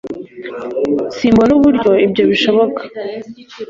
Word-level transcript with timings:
Simbona 1.15 1.51
uburyo 1.57 1.91
ibyo 2.05 2.23
bishoboka 2.31 2.81